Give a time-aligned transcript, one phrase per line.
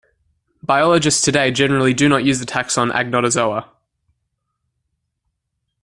[0.63, 3.69] Biologists today generally do not use the taxon Agnotozoa.